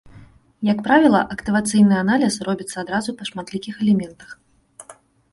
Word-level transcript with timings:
Як 0.67 0.79
правіла, 0.85 1.19
актывацыйны 1.33 1.95
аналіз 2.03 2.37
робіцца 2.47 2.75
адразу 2.83 3.09
па 3.19 3.27
шматлікіх 3.31 3.75
элементах. 3.85 4.33